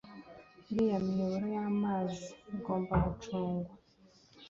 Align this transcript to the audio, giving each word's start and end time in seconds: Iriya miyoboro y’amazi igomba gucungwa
Iriya 0.69 0.97
miyoboro 1.07 1.45
y’amazi 1.55 2.25
igomba 2.55 2.93
gucungwa 3.05 3.71